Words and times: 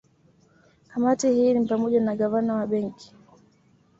Kamati 0.87 1.31
hii 1.31 1.53
ni 1.53 1.65
pamoja 1.65 2.01
na 2.01 2.15
Gavana 2.15 2.53
wa 2.53 2.67
Benki 2.67 3.15